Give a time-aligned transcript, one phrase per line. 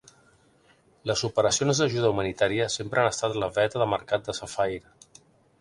[1.11, 4.85] Les operacions d'ajuda humanitària sempre han estat la veta de mercat de Safair.